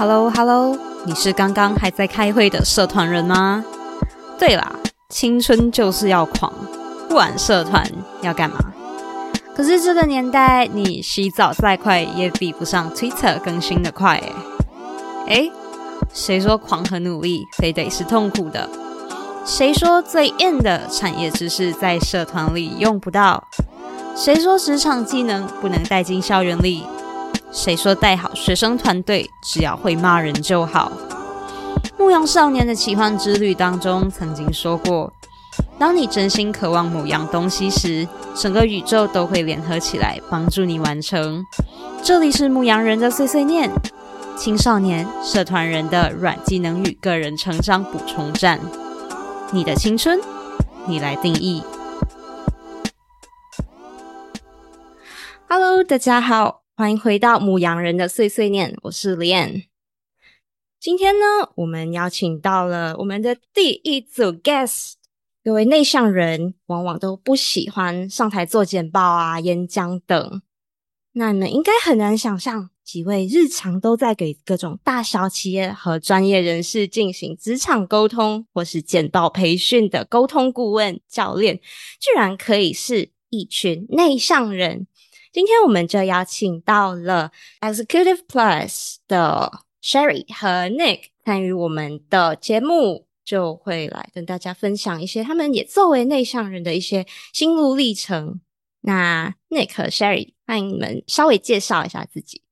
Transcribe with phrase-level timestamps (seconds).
[0.00, 3.62] Hello Hello，你是刚刚还在开会的社团人吗？
[4.38, 4.72] 对啦，
[5.10, 6.50] 青春就是要狂，
[7.06, 7.86] 不玩社团
[8.22, 8.56] 要干嘛？
[9.54, 14.32] 可是这个年代，你洗澡再快也比不上 Twitter 更新的快诶。
[15.26, 15.52] 诶，
[16.14, 18.70] 谁说狂和努力非得是痛苦的？
[19.44, 23.44] 谁说最硬的产业知识在社团里用不到？
[24.16, 26.86] 谁说职场技能不能带进校园里？
[27.52, 30.90] 谁说带好学生团队只要会骂人就好？
[31.98, 35.12] 牧羊少年的奇幻之旅当中曾经说过，
[35.78, 41.44] 当你真心渴望某样东西时，整个宇宙都会联合起来帮助你完成。
[42.02, 43.70] 这里是牧羊人的碎碎念，
[44.36, 48.58] 青少年社团人的软技能与个人成长补充站。
[49.50, 50.18] 你的青春，
[50.86, 51.62] 你来定义。
[55.48, 59.64] Hello，大家好，欢迎回到牧羊人的碎碎念，我是 Lian。
[60.80, 64.94] 今天呢，我们邀请到了我们的第一组 guest，
[65.44, 70.40] 各位内向人往往都不喜欢上台做简报啊、演讲等。
[71.12, 81.56] 那你们应该很难想象，几位日常都在给各种大小企业和专业人士进行职场沟通或是简报培训的沟通顾问教练，
[82.00, 84.86] 居然可以是一群内向人。
[85.32, 98.40] 今天我们就邀请到了 Executive Plus 的 Sherry 和 Nick 参与我们的节目，就会来跟大家分享一些他们也作为内向人的一些心路历程。
[98.80, 102.42] 那 Nick 和 Sherry，欢迎你们稍微介绍一下自己。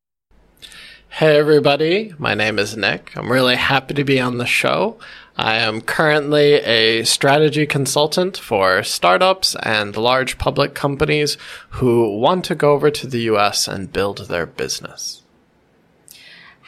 [1.11, 3.15] Hey everybody, my name is Nick.
[3.17, 4.98] I'm really happy to be on the show.
[5.38, 11.38] I am currently a strategy consultant for startups and large public companies
[11.80, 15.22] who want to go over to the US and build their business.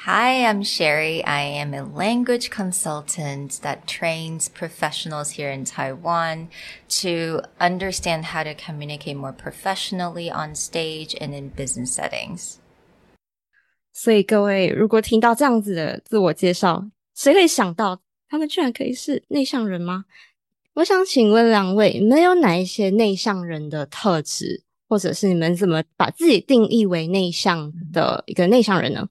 [0.05, 1.23] Hi, I'm Sherry.
[1.25, 6.49] I am a language consultant that trains professionals here in Taiwan
[7.01, 12.59] to understand how to communicate more professionally on stage and in business settings.
[13.93, 16.83] 所以各位，如果听到这样子的自我介绍，
[17.15, 20.04] 谁会想到 他们居然可以是内向人吗？
[20.74, 29.08] 我想请问两位，你们有哪一些内向人的特质，或者是你们怎么把自己定义为内向的一个内向人呢？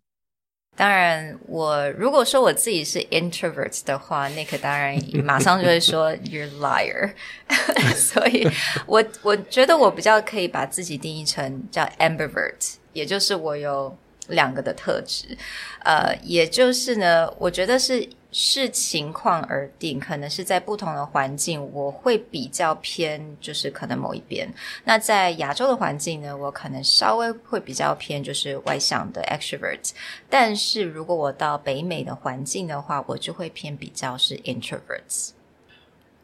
[0.77, 7.11] 当然，我如果说我自己是 introvert 的话，Nick 当然 马上就会说 you're liar。
[7.93, 8.47] 所以
[8.87, 13.93] 我我觉得我比较可以把自己定义成叫 ambivert，也就是我有
[14.29, 15.37] 两个的特质。
[15.83, 18.07] 呃，也就是呢，我觉得是。
[18.31, 24.47] 视情况而定，可能是在不同的环境，我会比较偏，就是可能某一边。
[24.83, 29.91] 那在亚洲的环境呢，我可能稍微会比较偏，就是外向的 extrovert。
[30.29, 35.31] 但是如果我到北美的环境的话，我就会偏比较是 introverts。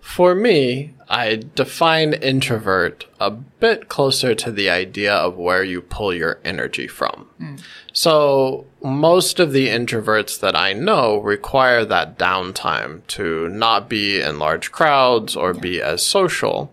[0.05, 6.13] For me, I define introvert a bit closer to the idea of where you pull
[6.13, 7.27] your energy from.
[7.41, 7.61] Mm.
[7.91, 14.37] So, most of the introverts that I know require that downtime to not be in
[14.37, 16.71] large crowds or be as social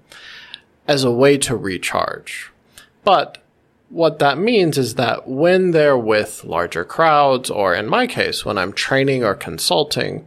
[0.86, 2.52] as a way to recharge.
[3.02, 3.38] But
[3.88, 8.58] what that means is that when they're with larger crowds, or in my case, when
[8.58, 10.26] I'm training or consulting,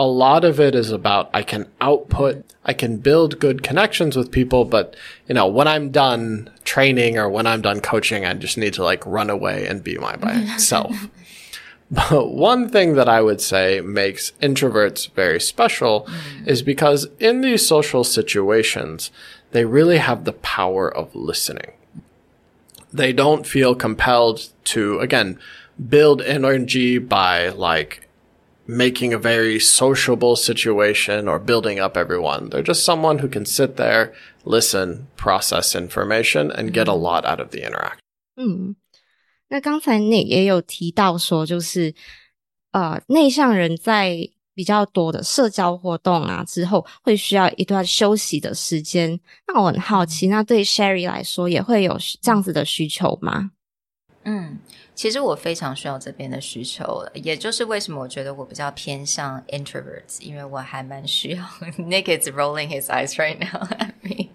[0.00, 4.32] a lot of it is about I can output, I can build good connections with
[4.32, 4.96] people, but
[5.28, 8.82] you know, when I'm done training or when I'm done coaching, I just need to
[8.82, 11.08] like run away and be my myself.
[11.92, 16.46] But one thing that I would say makes introverts very special mm.
[16.46, 19.10] is because in these social situations,
[19.50, 21.72] they really have the power of listening.
[22.92, 25.40] They don't feel compelled to, again,
[25.88, 28.08] build energy by like
[28.69, 32.49] making a very sociable situation or building up everyone.
[32.49, 34.11] They're just someone who can sit there,
[34.43, 37.03] listen, process information, and get a mm-hmm.
[37.03, 37.99] lot out of the interaction.
[38.37, 38.75] 嗯，
[39.49, 41.93] 那刚才你也有提到说，就是
[42.71, 49.19] 呃，内向人在比较多的社交活动啊之后，会需要一段休息的时间。
[49.47, 53.51] 那我很好奇，那对 Sherry 来说，也会有这样子的需求吗？
[54.23, 54.57] 嗯。
[54.99, 61.43] 其实我非常需要这边的需求，也就是为什么我觉得我比较偏向 introverts，因为我还蛮需要。
[61.77, 64.29] Nick is rolling his eyes right now at me，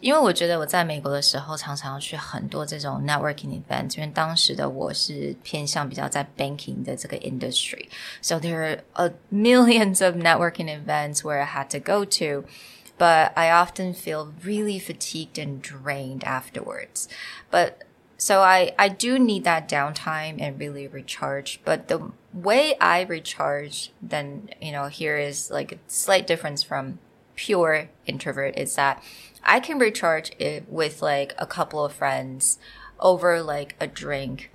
[0.00, 11.46] 因为我觉得我在美国的时候常常要去很多这种 networking events，因为当时的我是偏向比较在 banking 的这个 industry，so there are a millions of networking events where I
[11.46, 17.08] had to go to。But I often feel really fatigued and drained afterwards.
[17.50, 17.72] But
[18.17, 21.59] so I, I do need that downtime and really recharge.
[21.63, 26.99] But the way I recharge, then, you know, here is like a slight difference from
[27.35, 29.03] pure introvert is that
[29.43, 32.57] I can recharge it with like a couple of friends
[32.99, 34.49] over like a drink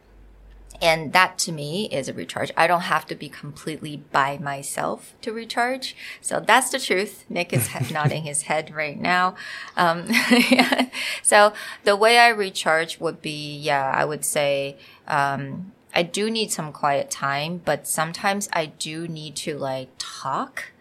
[0.83, 2.51] and that to me is a recharge.
[2.57, 5.95] I don't have to be completely by myself to recharge.
[6.21, 7.25] So that's the truth.
[7.29, 9.37] Nick is nodding his head right now.
[9.77, 10.89] Um, yeah.
[11.23, 11.53] So
[11.85, 14.77] the way I recharge would be, yeah, I would say,
[15.07, 20.73] um, I do need some quiet time, but sometimes I do need to like talk,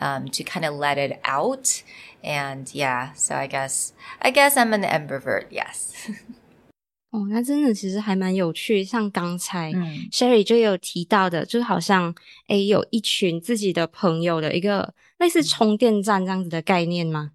[0.00, 1.82] um, to kind of let it out.
[2.24, 5.46] And yeah, so I guess, I guess I'm an ambivert.
[5.50, 6.10] Yes.
[7.10, 8.84] 哦，那真的其实还蛮有趣。
[8.84, 9.72] 像刚才
[10.12, 12.14] Sherry 就有提到的，就好像
[12.48, 17.32] 诶有一群自己的朋友的一个类似充电站这样子的概念吗？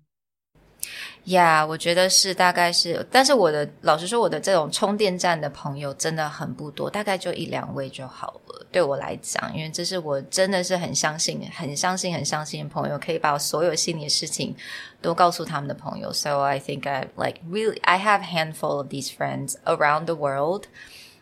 [1.25, 8.65] 呀，我觉得是，大概是，但是我的老实说，我的这种充电站的朋友真的很不多，大概就一两位就好了。
[8.73, 14.53] 对我来讲，因为这是我真的是很相信、很相信、很相信的朋友，可以把我所有心里的事情
[15.01, 16.11] 都告诉他们的朋友。
[16.11, 20.63] So I think I like really I have handful of these friends around the world,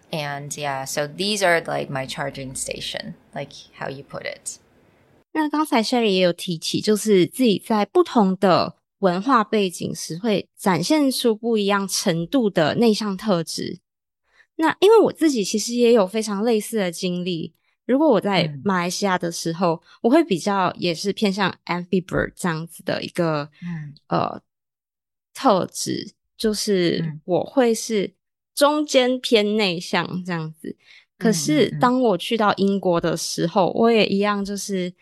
[0.09, 4.57] and yeah, so these are like my charging station, like how you put it.
[5.33, 8.80] 那刚才 Sherry 也有提起，就是自己在不同的。
[9.01, 13.79] 文化背景时会展现出不一样程度的内向特质。
[14.55, 17.53] 那因为我自己其实也有非常类似的经历。
[17.85, 23.49] 如果我在马来西亚的时候，我会比较也是偏向 ambivert 这样子的一个
[24.07, 24.41] 呃
[25.33, 28.13] 特质，就是我会是
[28.53, 30.77] 中间偏内向这样子。
[31.17, 34.93] 可是当我去到英国的时候，我也一样，就是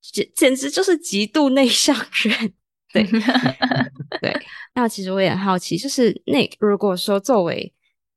[0.00, 2.54] 简简直就是极度内向人。
[2.92, 3.04] 对
[4.20, 4.34] 对，
[4.74, 7.72] 那其实我也很好奇，就是 Nick，如果说作为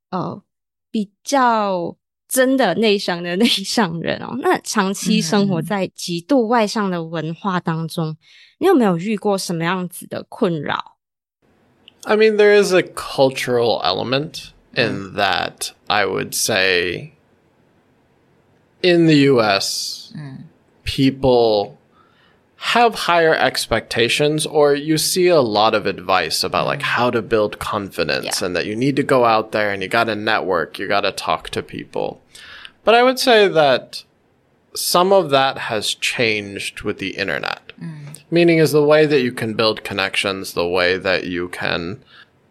[0.09, 0.41] 呃
[0.89, 1.95] 比较
[2.27, 8.17] 真的内向的内向人哦，那长期生活在极度外向的文化当中，
[8.57, 10.97] 你有没有遇过什么样子的困扰
[12.05, 15.71] ？I mean, there is a cultural element in that.
[15.87, 17.13] I would say
[18.81, 20.11] in the U.S.,
[20.83, 21.77] people.
[22.67, 27.59] Have higher expectations or you see a lot of advice about like how to build
[27.59, 28.45] confidence yeah.
[28.45, 31.01] and that you need to go out there and you got to network, you got
[31.01, 32.21] to talk to people.
[32.85, 34.05] But I would say that
[34.73, 37.73] some of that has changed with the internet.
[37.77, 38.21] Mm.
[38.31, 42.01] Meaning is the way that you can build connections, the way that you can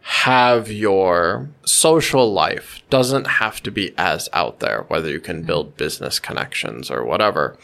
[0.02, 5.78] have your social life doesn't have to be as out there, whether you can build
[5.78, 7.56] business connections or whatever.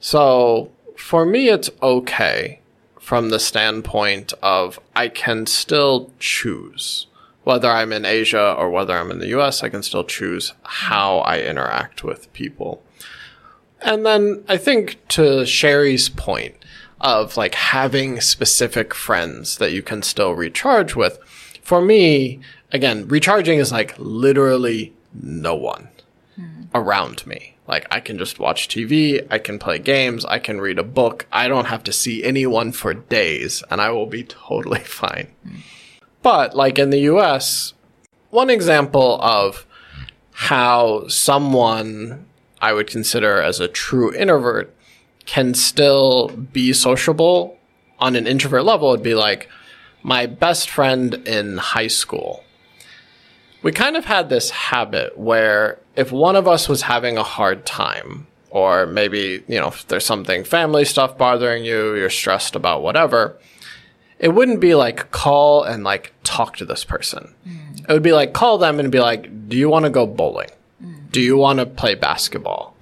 [0.00, 2.60] So for me, it's okay
[3.00, 7.06] from the standpoint of I can still choose.
[7.44, 11.18] Whether I'm in Asia or whether I'm in the US, I can still choose how
[11.18, 12.82] I interact with people.
[13.80, 16.56] And then I think to Sherry's point
[17.00, 21.18] of like having specific friends that you can still recharge with,
[21.62, 22.40] for me,
[22.72, 25.88] again, recharging is like literally no one
[26.38, 26.66] mm.
[26.74, 27.55] around me.
[27.68, 31.26] Like I can just watch TV, I can play games, I can read a book.
[31.32, 35.28] I don't have to see anyone for days and I will be totally fine.
[36.22, 37.74] But like in the US,
[38.30, 39.66] one example of
[40.32, 42.26] how someone
[42.60, 44.74] I would consider as a true introvert
[45.24, 47.58] can still be sociable
[47.98, 49.48] on an introvert level would be like
[50.02, 52.44] my best friend in high school
[53.66, 57.66] we kind of had this habit where if one of us was having a hard
[57.66, 62.84] time, or maybe, you know, if there's something family stuff bothering you, you're stressed about
[62.84, 63.36] whatever,
[64.20, 67.34] it wouldn't be like call and like talk to this person.
[67.44, 67.80] Mm.
[67.80, 70.50] It would be like call them and be like, do you want to go bowling?
[70.80, 71.10] Mm.
[71.10, 72.76] Do you want to play basketball?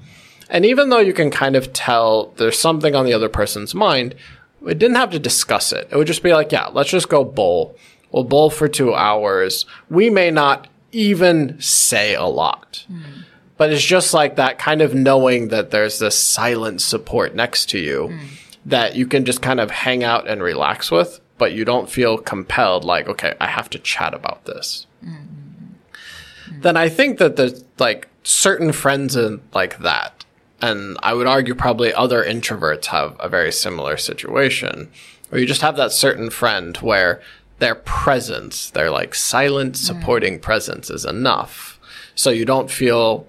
[0.51, 4.17] And even though you can kind of tell there's something on the other person's mind,
[4.61, 5.89] we didn't have to discuss it.
[5.91, 7.75] It would just be like, yeah, let's just go bowl.
[8.13, 9.65] We'll bowl for two hours.
[9.89, 12.87] We may not even say a lot.
[12.91, 13.25] Mm.
[13.57, 17.79] But it's just like that kind of knowing that there's this silent support next to
[17.79, 18.29] you mm.
[18.67, 22.19] that you can just kind of hang out and relax with, but you don't feel
[22.19, 24.87] compelled, like, okay, I have to chat about this.
[25.05, 26.61] Mm-hmm.
[26.61, 30.25] Then I think that there's like certain friends in like that.
[30.61, 34.91] And I would argue probably other introverts have a very similar situation
[35.29, 37.21] where you just have that certain friend where
[37.60, 40.42] their presence, their like silent supporting mm.
[40.42, 41.80] presence is enough.
[42.16, 43.26] So you don't feel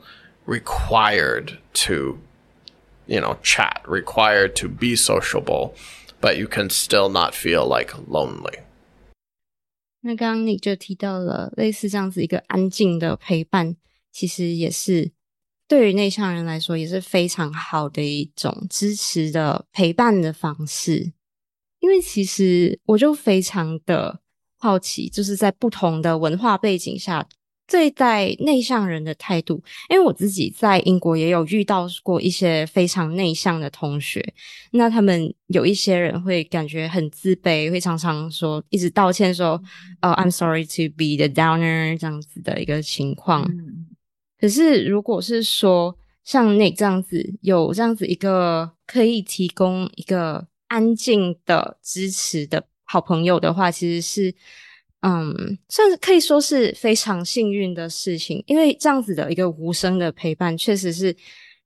[0.46, 2.18] required to,
[3.06, 5.74] you know, chat, required to be sociable,
[6.20, 8.60] but you can still not feel like lonely.
[10.02, 13.76] 那刚刚你就提到了类似这样子一个安静的陪伴，
[14.10, 15.12] 其实也是
[15.68, 21.12] 对于内向人来说也是非常好的一种支持的陪伴的方式。
[21.85, 24.19] 因为其实我就非常的
[24.57, 27.27] 好奇，就是在不同的文化背景下。
[27.67, 29.55] 对待内向人的态度，
[29.89, 34.23] 因为我自己在英国也有遇到过一些非常内向的同学，
[34.73, 39.59] 那他们有一些人会感觉很自卑，会常常说一直道歉说，
[40.03, 43.49] 哦，I'm sorry to be the downer 这样子的一个情况。
[44.39, 54.35] 可是如果是说像那这样子有这样子一个可以提供一个安静的支持的好朋友的话，其实是。
[55.01, 61.15] 嗯，算是可以说是非常幸运的事情，因为这样子的一个无声的陪伴，确实是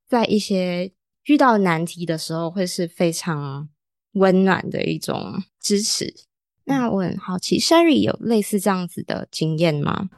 [0.06, 0.92] 在一些
[1.24, 3.66] 遇到难题的时候，会是非常
[4.12, 6.12] 温暖的一种支持。
[6.64, 10.10] 那我很好奇，Sherry 有类似这样子的经验吗？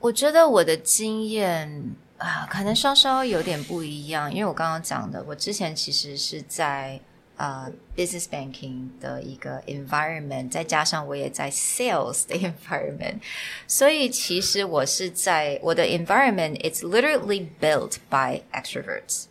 [0.00, 7.00] 我觉得我的经验啊，可能稍稍有点不一样，因为我刚刚讲的，我之前其实是在。
[7.37, 13.19] 呃，business banking 的一个 environment，再加上我也在 sales 的 environment，
[13.67, 19.25] 所以其实我是在我的 environment，it's literally built by extroverts.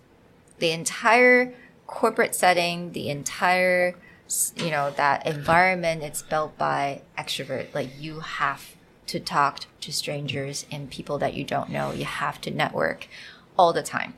[0.59, 1.53] The entire
[1.87, 3.95] corporate setting, the entire
[4.57, 7.67] you know that environment, it's built by extrovert.
[7.73, 8.75] Like you have
[9.07, 11.93] to talk to strangers and people that you don't know.
[11.93, 13.07] You have to network
[13.57, 14.15] all the time.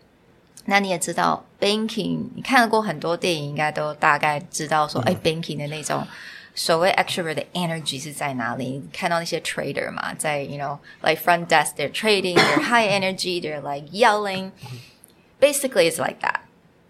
[0.66, 6.06] 那你也知道，banking，你看过很多电影，应该都大概知道说，哎，banking 的那种
[6.54, 8.64] 所谓 extrovert 的 energy 是在哪里？
[8.64, 14.50] 你看到那些 trader 嘛，在 you know like front desk they're trading they're high energy they're like yelling
[15.40, 16.36] basically it's like that，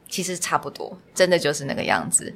[0.09, 2.35] 其实差不多，真的就是那个样子。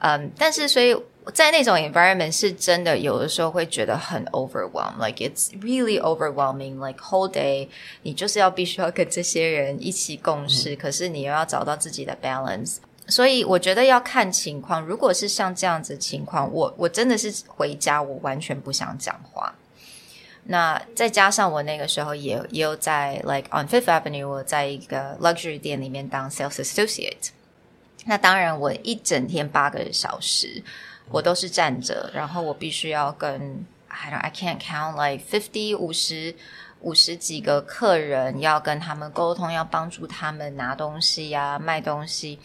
[0.00, 0.96] 嗯，但是所以。
[1.34, 7.68] 在那种 environment 是真的，有的时候会觉得很 overwhelm，like it's really overwhelming，like whole day
[8.02, 12.76] 你就是要必须要跟这些人一起共事，可是你又要找到自己的 balance，
[13.08, 14.82] 所以我觉得要看情况。
[14.82, 19.54] 如果是像这样子情况，我我真的是回家，我完全不想讲话。
[20.44, 27.32] 那再加上我那个时候也也有在 like on Fifth Avenue，我在一个 luxury 店里面当 sales associate，
[28.06, 30.62] 那当然我一整天八个小时。
[31.13, 36.35] 我都是站着，然后我必须要跟 I don't I can't count like fifty 五十
[36.81, 42.39] 五十几个客人，要跟他们沟通，要帮助他们拿东西呀、卖东西。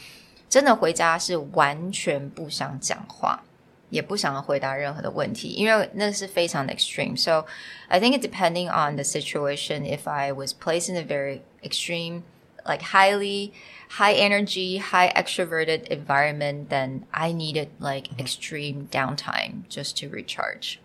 [0.51, 3.43] 真的回家是完全不想讲话，
[3.89, 7.17] 也不想要回答任何的问题，因为那是非常的 extreme。
[7.19, 7.47] So
[7.89, 12.21] I think it depending on the situation, if I was placed in a very extreme,
[12.69, 13.53] like highly
[13.91, 18.21] high energy, high extroverted environment, then I needed like mm-hmm.
[18.21, 20.81] extreme downtime just to recharge.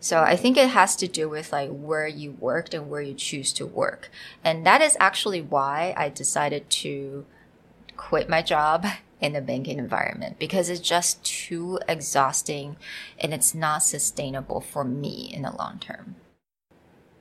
[0.00, 3.14] So I think it has to do with like where you worked and where you
[3.14, 4.10] choose to work.
[4.42, 7.26] And that is actually why I decided to
[7.96, 8.86] quit my job
[9.20, 12.76] in the banking environment because it's just too exhausting
[13.18, 16.16] and it's not sustainable for me in the long term.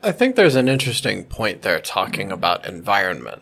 [0.01, 2.34] I think there's an interesting point there talking mm-hmm.
[2.34, 3.42] about environment.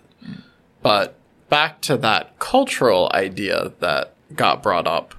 [0.88, 1.16] But
[1.50, 5.16] back to that cultural idea that got brought up,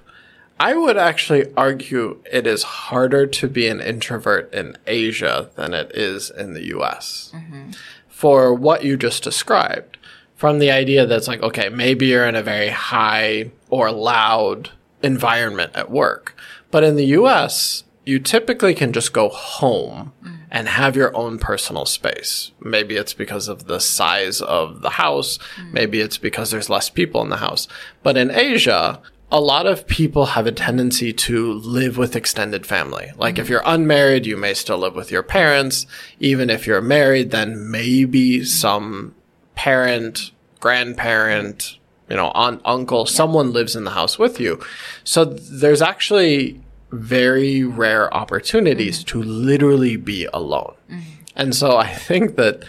[0.59, 5.91] I would actually argue it is harder to be an introvert in Asia than it
[5.93, 7.31] is in the US.
[7.35, 7.73] Mm-hmm.
[8.07, 9.99] For what you just described,
[10.35, 14.71] from the idea that's like, okay, maybe you're in a very high or loud
[15.03, 16.35] environment at work.
[16.71, 21.37] But in the US, you typically can just go home mm-hmm and have your own
[21.37, 22.51] personal space.
[22.59, 25.37] Maybe it's because of the size of the house.
[25.57, 25.73] Mm.
[25.73, 27.67] Maybe it's because there's less people in the house.
[28.01, 29.01] But in Asia,
[29.31, 33.11] a lot of people have a tendency to live with extended family.
[33.15, 33.41] Like mm-hmm.
[33.41, 35.85] if you're unmarried, you may still live with your parents.
[36.19, 39.13] Even if you're married, then maybe some
[39.53, 41.77] parent, grandparent,
[42.09, 43.13] you know, aunt, uncle, yeah.
[43.13, 44.59] someone lives in the house with you.
[45.03, 46.59] So there's actually
[46.91, 49.21] very rare opportunities mm-hmm.
[49.21, 50.73] to literally be alone.
[50.89, 51.01] Mm-hmm.
[51.35, 52.63] And so I think that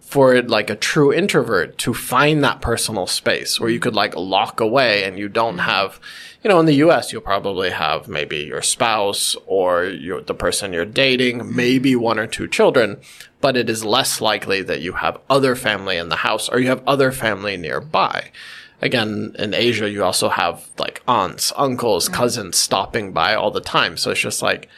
[0.00, 4.58] for like a true introvert to find that personal space where you could like lock
[4.58, 5.70] away and you don't mm-hmm.
[5.70, 6.00] have,
[6.42, 10.72] you know, in the US, you'll probably have maybe your spouse or your, the person
[10.72, 11.56] you're dating, mm-hmm.
[11.56, 13.00] maybe one or two children,
[13.40, 16.68] but it is less likely that you have other family in the house or you
[16.68, 18.32] have other family nearby
[18.80, 22.12] again, in Asia, you also have like aunts, uncles, mm.
[22.12, 23.96] cousins stopping by all the time.
[23.96, 24.68] So it's just like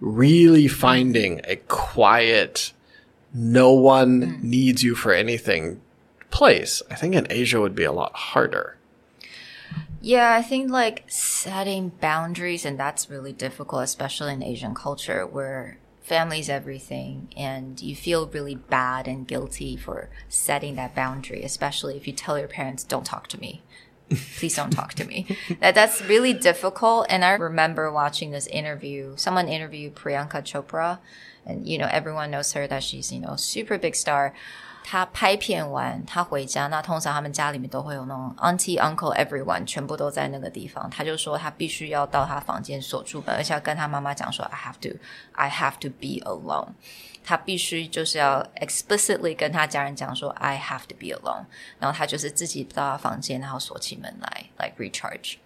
[0.00, 2.72] really finding a quiet,
[3.32, 4.42] no one mm.
[4.42, 5.80] needs you for anything
[6.30, 6.82] place.
[6.90, 8.76] I think in Asia would be a lot harder.
[10.00, 15.78] Yeah, I think like setting boundaries, and that's really difficult, especially in Asian culture where
[16.06, 22.06] family's everything and you feel really bad and guilty for setting that boundary, especially if
[22.06, 23.62] you tell your parents, don't talk to me.
[24.36, 25.26] Please don't talk to me.
[25.60, 27.06] That that's really difficult.
[27.10, 29.14] And I remember watching this interview.
[29.16, 31.00] Someone interviewed Priyanka Chopra,
[31.44, 34.32] and you know everyone knows her that she's you know super big star.
[34.88, 40.88] 他拍片完，他回家，那通常他们家里面都会有那种 auntie、uncle、everyone，全部都在那个地方。
[40.88, 44.96] 他就说他必须要到他房间锁住门，而且要跟他妈妈讲说 I have to,
[45.32, 46.68] I have to be alone。
[47.24, 51.46] 他必须就是要 explicitly 跟他家人讲说 I have to be alone。
[51.80, 55.38] 然后他就是自己到他房间，然后锁起门来，like recharge。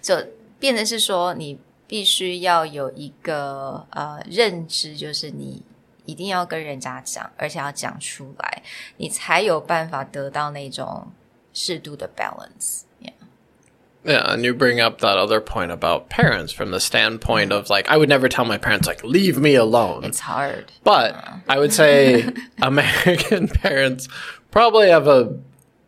[0.00, 0.16] 就
[0.58, 5.62] 变成是说你必须要有一个呃认知，就是你。
[6.05, 8.63] 一定要跟人家讲，而且要讲出来，
[8.97, 11.11] 你才有办法得到那种
[11.53, 13.13] 适度的 balance。Yeah.
[14.03, 17.87] Yeah, and you bring up that other point about parents from the standpoint of like,
[17.87, 20.03] I would never tell my parents, like, leave me alone.
[20.03, 20.71] It's hard.
[20.83, 21.15] But
[21.47, 24.07] I would say American parents
[24.49, 25.37] probably have a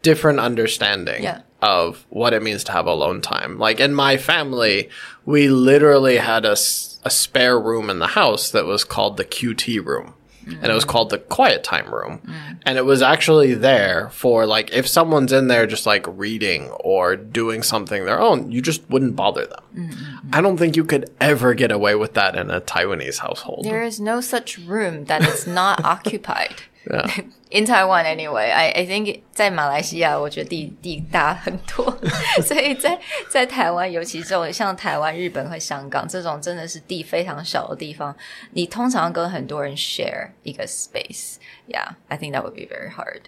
[0.04, 1.42] different understanding Yeah.
[1.61, 3.59] of what it means to have alone time.
[3.59, 4.89] Like in my family,
[5.25, 10.15] we literally had a spare room in the house that was called the QT room.
[10.63, 12.21] And it was called the quiet time room.
[12.25, 12.59] Mm.
[12.63, 17.17] And it was actually there for like, if someone's in there just like reading or
[17.17, 19.63] doing something their own, you just wouldn't bother them.
[19.75, 23.19] Mm, mm, I don't think you could ever get away with that in a Taiwanese
[23.19, 23.65] household.
[23.65, 26.63] There is no such room that is not occupied.
[27.51, 31.85] In Taiwan, anyway, I I think 在马来西亚，我觉得地地大很多，
[32.43, 38.15] 所以在在台湾，尤其这种像台湾、日本和香港这种真的是地非常小的地方，
[38.53, 41.37] 你通常跟很多人 share 一个 space。
[41.67, 43.23] Yeah, I think that would be very hard.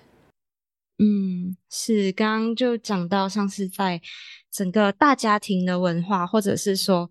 [0.98, 4.00] 嗯，是刚刚就讲到，像是在
[4.50, 7.10] 整个大家庭的文化，或者是说，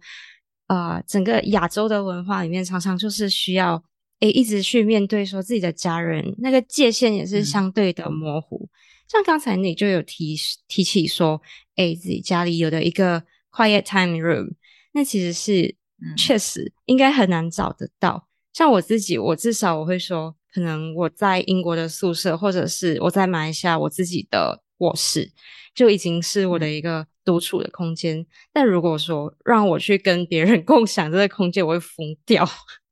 [0.67, 3.83] 呃，整个亚洲的文化里面，常常就是需要
[4.19, 8.69] 诶一直去面对说自己的家人，那个界限也是相对的模糊。
[9.07, 10.35] 像刚才你就有提
[10.67, 11.41] 提起说，
[11.77, 14.51] 诶，自己家里有的一个 quiet time room，
[14.91, 18.27] 那其实是嗯确实应该很难找得到。
[18.53, 25.31] 像我自己，我至少我会说，可能我在英国的宿舍，或者是我在马来西亚我自己的卧室，
[25.73, 28.25] 就已经是我的一个独处的空间。
[28.51, 32.47] 但如果说让我去跟别人 共享这个空间，我会疯掉。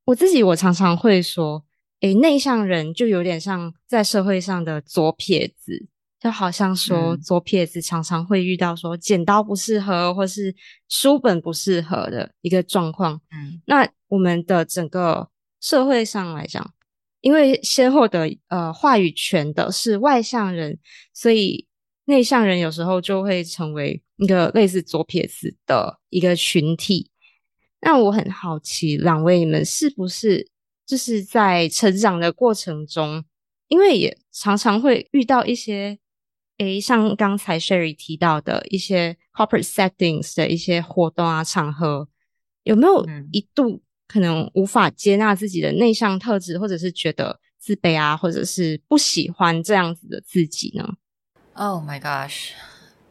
[0.08, 1.62] 我自己我常常会说，
[2.00, 5.86] 诶，内向人就有点像在社会上的左撇子。
[6.18, 10.52] 就好像说嗯左撇子常常会遇到说剪刀不适合，或是
[10.88, 13.20] 书本不适合的一个状况。
[13.30, 15.28] 嗯那我们的整个
[15.60, 16.72] 社会上来讲，
[17.20, 20.78] 因为先获得呃话语权的是外向人，
[21.12, 21.66] 所以
[22.06, 27.10] 内向人有时候就会成为一个类似左撇子的一个群体。
[27.80, 30.50] 那我很好奇，两位你们是不是
[30.84, 33.24] 就是在成长的过程中，
[33.68, 35.98] 因为也常常会遇到一些，
[36.58, 42.08] 诶，像刚才 Sherry 提到的一些 corporate settings 的一些活动啊场合，
[42.64, 50.94] 有没有嗯一度可能无法接纳自己的内向特质，或者是觉得自卑啊，或者是不喜欢这样子的自己呢
[51.54, 52.50] ？Oh my gosh，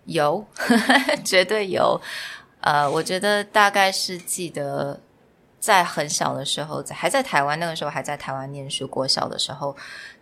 [0.06, 0.46] 有，
[1.24, 2.02] 绝对有。
[2.62, 5.00] 呃，我觉得大概是记得
[5.60, 9.76] 在很小的时候，在还在台湾那个时候，还在台湾念书，国小的时候，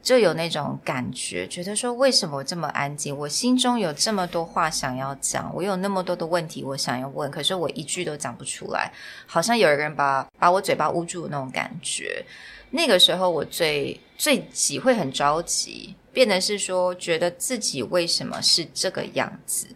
[0.04, 3.16] 就有那种感觉，觉得说为什么这么安静？
[3.18, 8.92] 我心中有这么多话想要讲，我有那么多的问题我想要问，可是我一句都讲不出来，
[9.26, 12.24] 好像有一个人把把我嘴巴捂住的那种感觉。
[12.72, 19.68] 那个时候我最最急会很着急，变得是说觉得自己为什么是这个样子。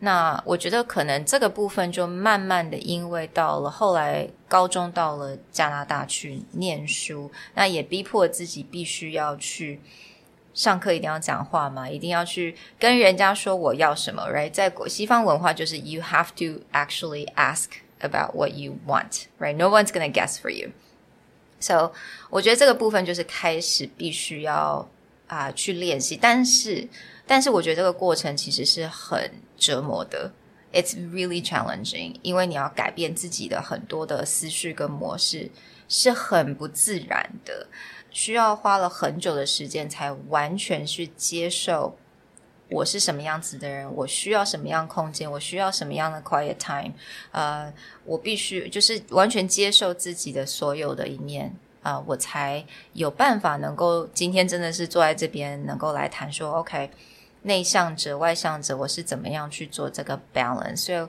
[0.00, 9.80] 那我觉得可能这个部分就慢慢的，因为到了后来高中到了加拿大去念书，那也逼迫自己必须要去
[10.54, 14.52] 上课，一定要讲话嘛，一定要去跟人家说我要什么，right？
[14.52, 17.66] 在国西方文化就是 you have to actually ask
[18.00, 20.70] about what you want，right？No one's gonna guess for you。
[21.58, 21.92] So，
[22.30, 24.88] 我觉得这个部分就是开始必须要
[25.26, 26.88] 啊、去练习，但是
[27.26, 30.32] 但是我觉得这个过程其实是很折磨的
[30.72, 35.50] ，It's really challenging，因为你要改变自己的很多的思绪跟模式
[35.88, 37.66] 是很不自然的，
[38.10, 41.96] 需要花了很久的时间才完全去接受。
[42.70, 43.90] 我是什么样子的人？
[43.94, 45.30] 我需要什么样空间？
[45.30, 46.92] 我需要什么样的 quiet time？
[47.32, 47.72] 呃，
[48.04, 56.90] 我必须就是完全接受自己的所有的一面啊、我才有办法能够今天真的是坐在这边，能够来谈说，OK，
[57.42, 60.76] 内向者、外向者，我是怎么样去做这个 balance？
[60.76, 61.08] 所以，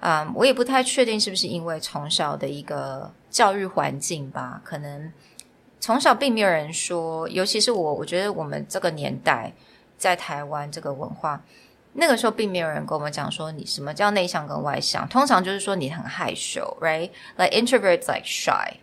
[0.00, 5.12] 嗯，我也不太确定是不是因为从小的一个教育环境吧，可能
[5.80, 9.52] 从小并没有人说，尤其是我，我觉得我们这个年代
[9.98, 11.42] 在台湾这个文化，
[11.94, 18.74] 那个时候并没有人跟我们讲说你什么叫内向跟外向，通常就是说你很害羞，right？Like introverts like shy，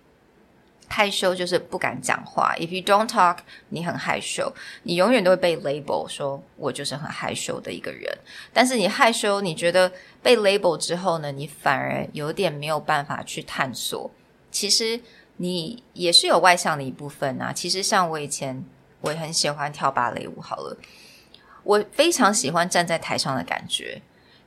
[0.91, 2.53] 害羞就是不敢讲话。
[2.57, 3.37] If you don't talk，
[3.69, 8.15] 你很害羞，你永远都会被 label 说我就是很害羞的一个人。
[8.53, 14.11] 但是你害羞，你觉得被 label 之后呢，你反而有点没有办法去探索。
[14.51, 14.99] 其实。
[15.37, 17.51] 你也是有外向的一部分啊。
[17.51, 18.63] 其实像我以前，
[18.99, 20.39] 我也很喜欢跳芭蕾舞。
[20.39, 20.77] 好了，
[21.63, 23.99] 我非常喜欢站在台上的感觉。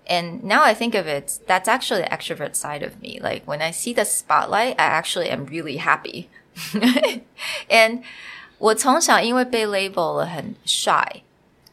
[0.07, 3.19] And now I think of it, that's actually the extrovert side of me.
[3.21, 6.29] Like when I see the spotlight, I actually am really happy.
[7.69, 8.01] And
[8.57, 11.21] 我从小因为被 label 了很 shy，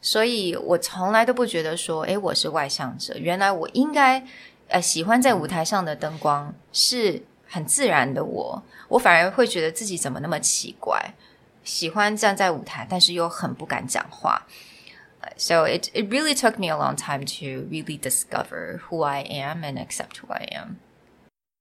[0.02, 3.16] 所以我从来都不觉得说，诶，我是外向者。
[3.16, 4.22] 原来我应该
[4.68, 8.62] 呃喜欢在舞台上的灯光是很自然的我。
[8.88, 11.14] 我反而会觉得自己怎么那么奇怪，
[11.64, 14.46] 喜欢站在舞台，但是又很不敢讲话。
[15.36, 19.62] So it it really took me a long time to really discover who I am
[19.62, 20.76] and accept who I am.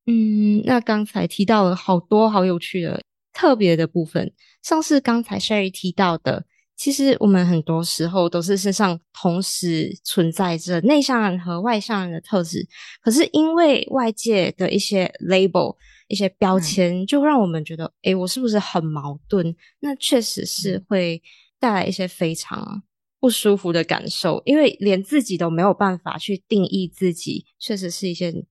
[0.05, 3.01] 嗯，那刚才提到了好多好有趣的
[3.33, 6.45] 特别的部分，像是刚才 Sherry 提到的，
[6.77, 12.67] 其实我们很多时候都是身上同时存在着内向人和外向人的特质，
[13.01, 15.75] 可是因为外界的一些 label。
[16.07, 19.55] 一些标签就让我们觉得，哎，我是不是很矛盾？
[19.79, 21.19] 那确实是会
[21.59, 22.83] 带来一些非常
[23.19, 28.45] 不舒服的感受，因为连自己都没有办法去定义自己，确实是一件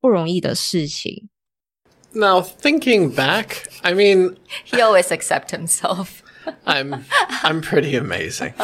[0.00, 1.28] 不容易的事情。
[2.12, 6.20] Now thinking back, I mean, he always accept himself.
[6.64, 7.04] I'm
[7.42, 8.54] I'm pretty amazing.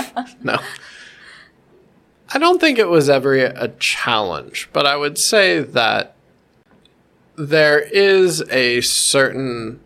[0.42, 0.60] No.
[2.28, 6.16] I don't think it was ever a challenge, but I would say that
[7.36, 9.80] there is a certain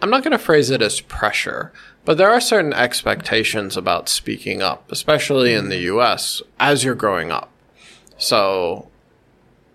[0.00, 1.72] I'm not going to phrase it as pressure,
[2.05, 7.31] but there are certain expectations about speaking up, especially in the US as you're growing
[7.31, 7.49] up.
[8.17, 8.89] So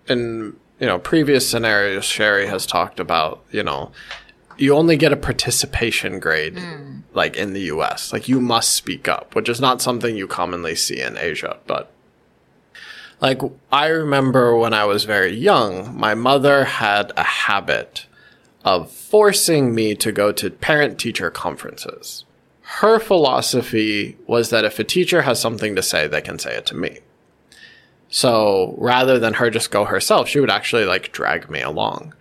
[0.07, 3.91] in you know previous scenarios Sherry has talked about, you know,
[4.57, 7.01] you only get a participation grade mm.
[7.13, 8.13] like in the US.
[8.13, 11.91] Like you must speak up, which is not something you commonly see in Asia, but
[13.21, 18.05] like, I remember when I was very young, my mother had a habit
[18.69, 22.23] of forcing me to go to parent teacher conferences.
[22.61, 26.67] Her philosophy was that if a teacher has something to say, they can say it
[26.67, 26.99] to me.
[28.09, 32.13] So rather than her just go herself, she would actually like drag me along.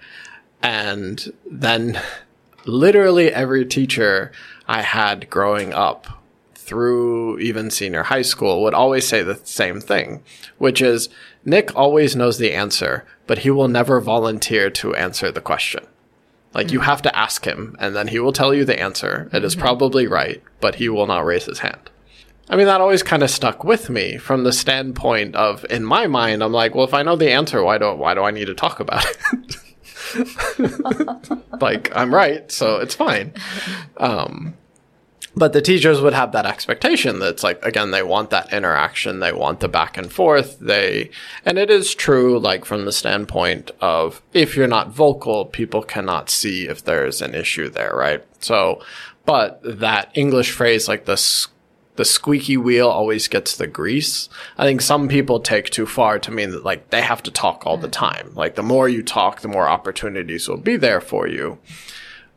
[0.62, 2.00] And then
[2.64, 4.32] literally every teacher
[4.66, 6.06] I had growing up
[6.54, 10.22] through even senior high school would always say the same thing,
[10.56, 11.10] which is
[11.44, 15.84] Nick always knows the answer, but he will never volunteer to answer the question.
[16.54, 19.28] Like you have to ask him and then he will tell you the answer.
[19.32, 21.90] It is probably right, but he will not raise his hand.
[22.50, 26.06] I mean, that always kind of stuck with me from the standpoint of, in my
[26.06, 28.46] mind, I'm like, well, if I know the answer, why do why do I need
[28.46, 29.56] to talk about it?
[31.60, 33.34] like I'm right, so it's fine.
[33.98, 34.54] Um,
[35.36, 39.32] but the teachers would have that expectation that's like again they want that interaction they
[39.32, 41.10] want the back and forth they
[41.44, 46.30] and it is true like from the standpoint of if you're not vocal people cannot
[46.30, 48.82] see if there's an issue there right so
[49.24, 51.16] but that english phrase like the
[51.98, 54.28] the squeaky wheel always gets the grease.
[54.56, 57.66] I think some people take too far to mean that like they have to talk
[57.66, 57.92] all the mm.
[57.92, 58.30] time.
[58.34, 61.58] Like the more you talk, the more opportunities will be there for you.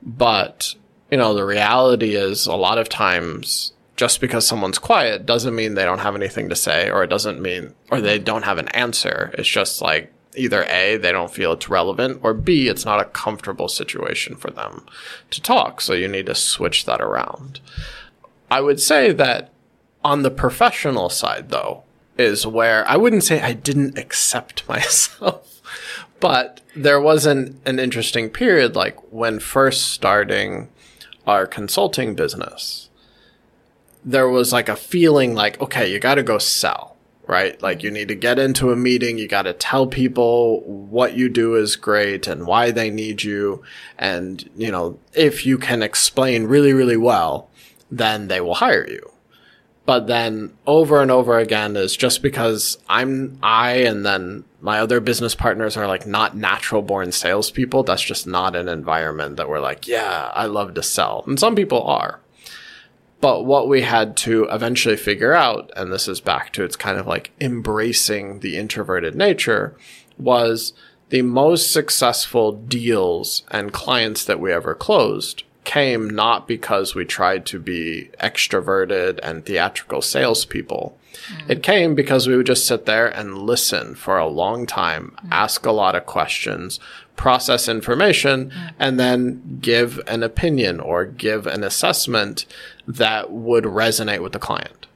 [0.02, 0.74] But
[1.12, 5.76] you know, the reality is a lot of times just because someone's quiet doesn't mean
[5.76, 8.70] they don't have anything to say or it doesn't mean or they don't have an
[8.70, 9.30] answer.
[9.38, 13.06] It's just like either A, they don't feel it's relevant, or B, it's not a
[13.06, 14.86] comfortable situation for them
[15.30, 15.82] to talk.
[15.82, 17.60] So you need to switch that around.
[18.50, 19.52] I would say that
[20.04, 21.84] on the professional side, though,
[22.18, 25.62] is where I wouldn't say I didn't accept myself,
[26.20, 30.70] but there was an, an interesting period, like when first starting
[31.32, 32.90] our consulting business,
[34.04, 37.62] there was like a feeling like, okay, you got to go sell, right?
[37.62, 39.18] Like you need to get into a meeting.
[39.18, 43.64] You got to tell people what you do is great and why they need you.
[43.98, 47.50] And, you know, if you can explain really, really well,
[47.90, 49.11] then they will hire you.
[49.86, 55.00] But then over and over again is just because I'm I and then my other
[55.00, 57.84] business partners are like not natural born salespeople.
[57.84, 61.24] That's just not an environment that we're like, yeah, I love to sell.
[61.26, 62.20] And some people are.
[63.22, 66.98] But what we had to eventually figure out, and this is back to it's kind
[66.98, 69.76] of like embracing the introverted nature,
[70.18, 70.74] was
[71.10, 77.46] the most successful deals and clients that we ever closed came not because we tried
[77.48, 80.98] to be extroverted and theatrical salespeople.
[81.28, 81.50] Mm.
[81.50, 85.30] It came because we would just sit there and listen for a long time, mm.
[85.32, 86.80] ask a lot of questions,
[87.16, 88.72] process information, mm.
[88.80, 92.46] and then give an opinion or give an assessment
[92.88, 94.88] that would resonate with the client.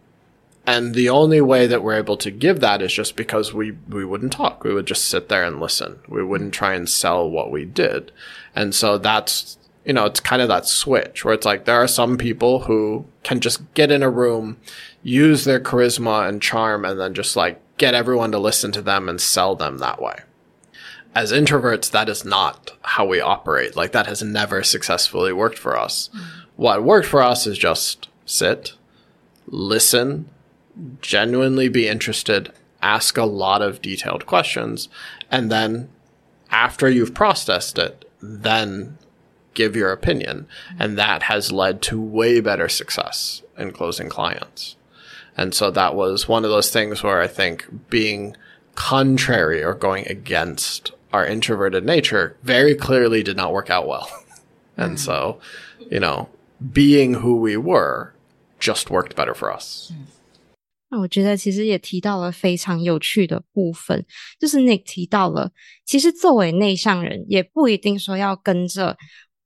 [0.67, 4.03] And the only way that we're able to give that is just because we, we
[4.03, 4.63] wouldn't talk.
[4.63, 5.99] We would just sit there and listen.
[6.07, 8.11] We wouldn't try and sell what we did.
[8.55, 11.87] And so that's, you know, it's kind of that switch where it's like there are
[11.87, 14.57] some people who can just get in a room,
[15.03, 19.07] use their charisma and charm, and then just like get everyone to listen to them
[19.07, 20.19] and sell them that way.
[21.13, 23.75] As introverts, that is not how we operate.
[23.75, 26.09] Like that has never successfully worked for us.
[26.09, 26.41] Mm-hmm.
[26.55, 28.73] What worked for us is just sit,
[29.47, 30.29] listen,
[31.01, 34.89] genuinely be interested, ask a lot of detailed questions,
[35.29, 35.89] and then
[36.49, 38.97] after you've processed it, then
[39.54, 40.46] give your opinion.
[40.78, 44.76] And that has led to way better success in closing clients.
[45.36, 48.36] And so that was one of those things where I think being
[48.74, 54.08] contrary or going against our introverted nature very clearly did not work out well.
[54.80, 55.38] and so,
[55.90, 56.28] you know,
[56.72, 58.12] being who we were
[58.58, 59.92] just worked better for us.
[60.92, 64.04] 那我觉得其实也提到了非常有趣的部分，
[64.40, 65.52] 就是 Nick 提到了，
[65.84, 68.98] 其实作为内向人，也不一定说要跟着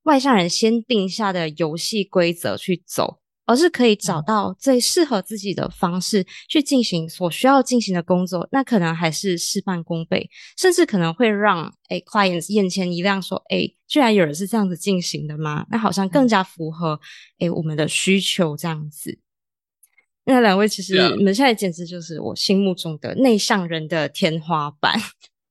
[0.04, 8.48] 外向人先定下的游戏规则去走，而是可以找到最适合自己的方式去进行所需要进行的工作。
[8.52, 15.66] 那可能还是事半功倍，甚至可能会让诶 clients 眼前一亮，说诶，居然有人是这样子进行的吗？
[15.70, 17.00] 那好像更加符合
[17.40, 19.20] 诶我们的需求这样子。
[20.26, 25.00] 那两位其实你们现在简直就是我心目中的内向人的天花板。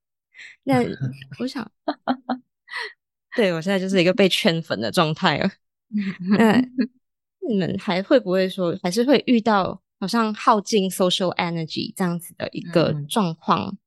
[0.63, 0.81] 那
[1.39, 1.69] 我想，
[3.35, 5.49] 对我现在就是一个被圈粉的状态了。
[6.37, 6.61] 那
[7.47, 13.77] 你们还会不会说，还是会遇到好像耗尽 social energy 这样子的一个嗯状况？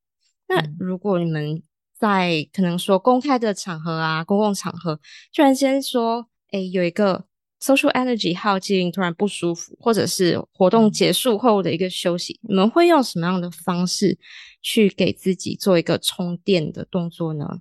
[0.49, 1.63] 那嗯如果你们
[1.97, 4.99] 在可能说公开的场合啊，公共场合，
[5.33, 7.27] 突然间说，诶，有一个
[7.61, 14.19] social energy 耗尽，突然不舒服，或者是活动结束后的一个休息，你们会用什么样的方式
[14.61, 17.61] 去给自己做一个充电的动作呢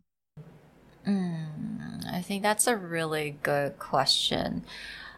[1.04, 1.61] ？Mm,
[2.11, 4.63] I think that's a really good question.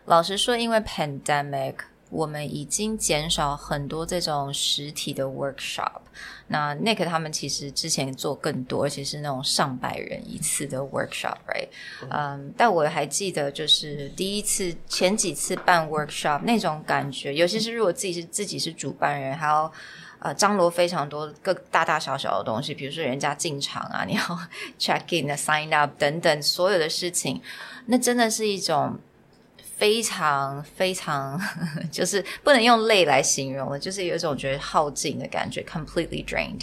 [0.05, 1.74] 老实说，因为 pandemic，
[2.11, 6.01] 我们已经减少很多这种实体的 workshop。
[6.46, 11.68] 那 Nick 他们其实之前做更多，而且是那种上百人一次的 workshop，right？
[12.11, 19.70] 嗯，但我还记得，就是第一次、前几次办 workshop 那种感觉，尤其是如果自己是自己是主办人，还要
[20.23, 24.21] 呃张罗非常多各大大小小的东西，比如说人家进场啊，你要
[24.79, 27.41] check in sign up 等等所有的事情，
[27.88, 28.97] 那真的是一种
[29.77, 36.62] 非常非常呵呵 就是不能用累来形容了，就是有一种觉得耗尽的感觉，completely drained。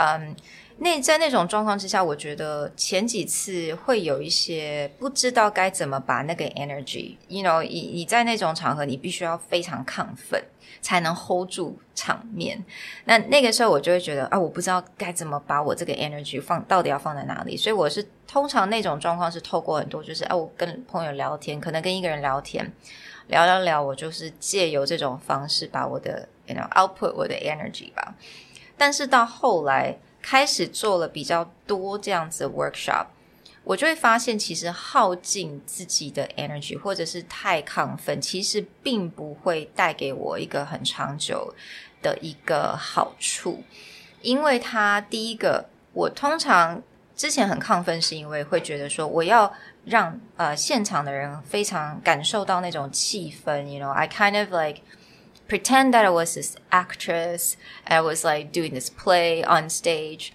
[0.00, 0.34] 嗯，
[0.80, 10.40] 那在那种状况之下，我觉得前几次会有一些不知道该怎么把那个 energy，you know，你你在那种场合，你必须要非常亢奋，
[10.80, 12.64] 才能 hold 住场面。
[13.06, 22.72] 那那个时候我就会觉得啊，我不知道该怎么把我这个 energy 放到底要放在哪里，所以我是通常那种状况是透过很多就是啊，我跟朋友聊天，可能跟一个人聊天，
[23.26, 28.14] 聊聊聊，我就是借由这种方式把我的 you know output 我的 energy 吧。
[28.76, 29.98] 但是到后来
[30.30, 33.06] 开始做了比较多这样子的 workshop，
[33.64, 41.54] 我就会发现，其实耗尽自己的 energy 或者是太亢奋，其实并不会带给我一个很长久
[42.02, 43.62] 的一个好处，
[44.20, 45.64] 因为它第一个，
[45.94, 46.82] 我通常
[47.16, 49.50] 之前很亢奋，是因为会觉得说我要
[49.86, 54.82] 让呃现场的人非常感受到那种气氛，you know，I kind of like
[55.47, 57.55] pretend that I was this actress.
[57.85, 60.31] I was like doing this play on stage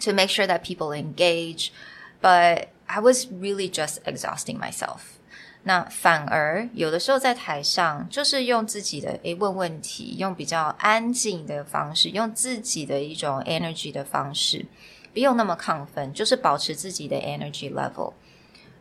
[0.00, 1.70] to make sure that people engage,
[2.20, 5.00] but I was really just exhausting myself.
[5.66, 14.66] 那反而有的时候在台上，就是用自己的诶问问题，用比较安静的方式，用自己的一种 energy 的方式，
[15.14, 18.12] 不用那么亢奋，就是保持自己的 energy level。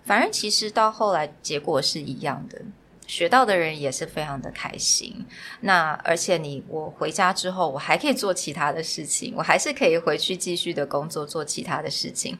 [0.04, 2.62] 反而其实到后来结果是一样的，
[3.09, 5.27] 学到的人也是非常的开心。
[5.62, 12.38] 那而且你我回家之后，我还可以做其他的事情，我还是可以回去继续的工作，做其他的事情。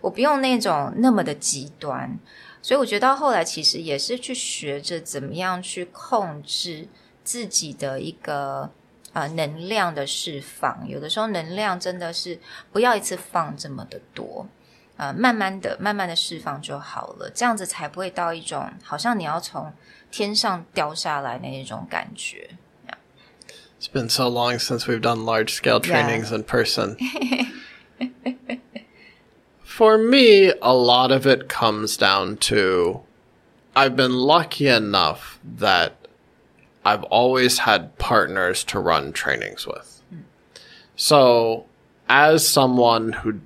[0.00, 2.18] 我不用那种那么的极端，
[2.60, 6.86] 所以我觉得到后来其实也是去学着怎么样去控制
[7.24, 8.70] 自己的一个
[9.14, 10.86] 呃能量的释放。
[10.86, 12.38] 有的时候能量真的是
[12.70, 14.46] 不要一次放这么的多。
[14.97, 19.71] 呃，慢慢的、慢慢的释放就好了，这样子才不会到一种好像你要从
[20.11, 22.49] 天上掉下来那一种感觉。
[23.79, 26.97] It's been so long since we've done large scale trainings in person.
[29.63, 33.03] For me, a lot of it comes down to
[33.73, 35.93] I've been lucky enough that
[36.83, 40.01] I've always had partners to run trainings with.
[40.97, 41.65] So,
[42.09, 43.39] as someone who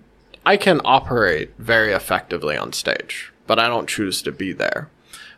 [0.49, 4.89] I can operate very effectively on stage, but I don't choose to be there.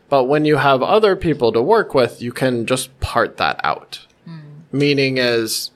[0.08, 4.06] But when you have other people to work with, you can just part that out.
[4.24, 4.38] Hmm.
[4.70, 5.72] Meaning is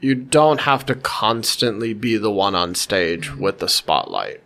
[0.00, 3.42] you don't have to constantly be the one on stage hmm.
[3.42, 4.40] with the spotlight.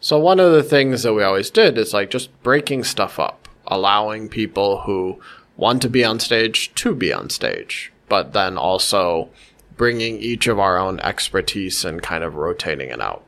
[0.00, 3.48] So one of the things that we always did is like just breaking stuff up,
[3.66, 5.20] allowing people who
[5.58, 9.28] want to be on stage to be on stage, but then also
[9.76, 13.26] bringing each of our own expertise and kind of rotating it out.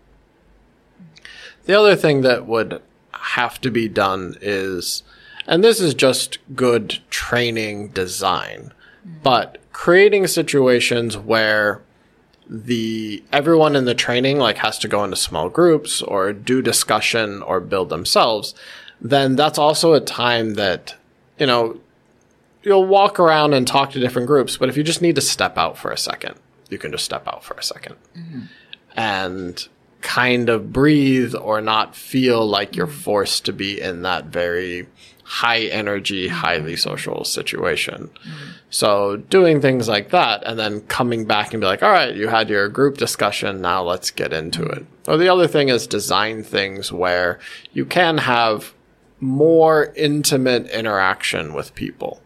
[1.67, 2.81] The other thing that would
[3.13, 5.03] have to be done is,
[5.47, 8.73] and this is just good training design,
[9.23, 11.83] but creating situations where
[12.49, 17.43] the everyone in the training like has to go into small groups or do discussion
[17.43, 18.55] or build themselves,
[19.01, 20.95] then that's also a time that,
[21.39, 21.81] you know,
[22.63, 25.59] you'll walk around and talk to different groups, but if you just need to step
[25.59, 26.37] out for a second,
[26.69, 28.41] you can just step out for a 2nd mm-hmm.
[28.97, 29.69] and
[30.01, 33.01] kind of breathe or not feel like you're mm-hmm.
[33.01, 34.87] forced to be in that very
[35.25, 36.89] high energy, highly mm-hmm.
[36.89, 38.09] social situation.
[38.09, 38.51] Mm-hmm.
[38.71, 42.29] So doing things like that and then coming back and be like, all right, you
[42.29, 43.61] had your group discussion.
[43.61, 44.87] Now let's get into it.
[45.09, 47.39] Or the other thing is design things where
[47.73, 48.73] you can have
[49.19, 52.21] more intimate interaction with people.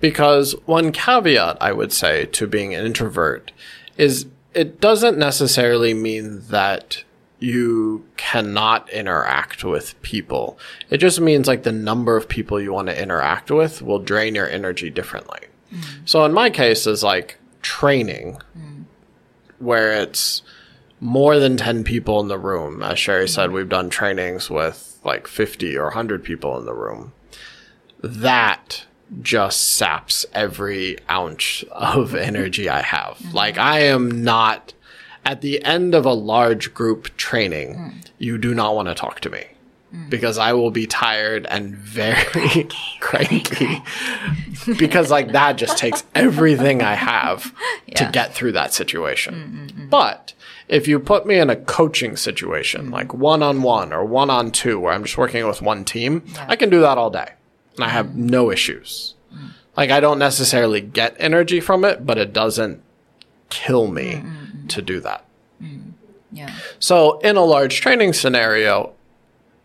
[0.00, 3.52] Because one caveat I would say to being an introvert
[3.98, 7.04] is it doesn't necessarily mean that
[7.38, 10.58] you cannot interact with people.
[10.90, 14.34] It just means like the number of people you want to interact with will drain
[14.34, 15.40] your energy differently.
[15.72, 15.84] Mm.
[16.04, 18.84] So in my case is like training mm.
[19.58, 20.42] where it's
[21.00, 22.82] more than 10 people in the room.
[22.82, 23.54] As Sherry said, mm.
[23.54, 27.12] we've done trainings with like 50 or 100 people in the room.
[28.02, 28.84] That
[29.22, 33.20] just saps every ounce of energy I have.
[33.32, 34.74] Like I am not
[35.24, 37.98] at the end of a large group training, hmm.
[38.18, 39.44] you do not want to talk to me.
[39.90, 40.08] Hmm.
[40.08, 42.68] Because I will be tired and very
[43.00, 43.82] cranky.
[44.78, 47.54] Because like that just takes everything I have
[47.96, 49.34] to get through that situation.
[49.34, 49.90] Mm, mm, mm.
[49.90, 50.32] But
[50.68, 54.52] if you put me in a coaching situation, like one on one or one on
[54.52, 57.30] two, where I'm just working with one team, I can do that all day
[57.76, 59.14] and I have no issues.
[59.76, 62.82] Like I don't necessarily get energy from it, but it doesn't
[63.48, 64.22] kill me
[64.68, 65.24] to do that.
[66.32, 66.54] Yeah.
[66.78, 68.94] So in a large training scenario,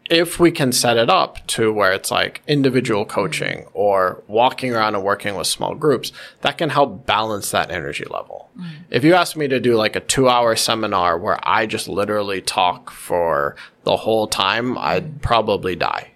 [0.09, 3.13] if we can set it up to where it's like individual mm-hmm.
[3.13, 8.05] coaching or walking around and working with small groups, that can help balance that energy
[8.05, 8.49] level.
[8.57, 8.69] Mm.
[8.91, 12.41] If you ask me to do like a two hour seminar where I just literally
[12.41, 15.21] talk for the whole time, I'd mm.
[15.21, 16.11] probably die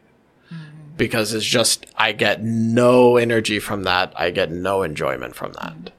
[0.98, 4.12] Because it's just, I get no energy from that.
[4.14, 5.92] I get no enjoyment from that.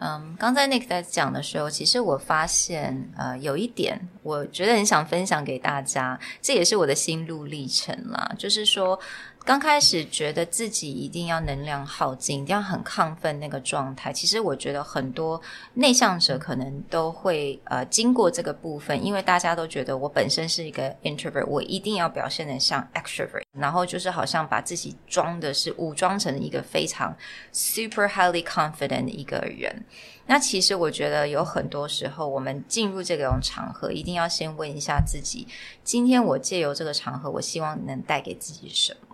[0.00, 8.32] 嗯，刚才 Nick 在讲的时候，其实我发现，呃，有一点，我觉得很想分享给大家，这也是我的心路历程啦。
[8.38, 8.96] 就是说，
[9.45, 14.13] 刚开始觉得自己一定要能量耗尽，一定要很亢奋那个状态。
[14.13, 15.41] 其实我觉得很多
[15.73, 27.13] 内向者可能都会呃经过这个部分，因为大家都觉得我本身是一个 introvert，我一定要表现的像 extrovert，然后就是好像把自己装的是武装成一个非常
[27.51, 29.83] super highly confident 的一个人。
[30.25, 35.45] 那其实我觉得有很多时候，我们进入这种场合，一定要先问一下自己：
[35.83, 39.12] 今天我借由这个场合，我希望能带给自己什么？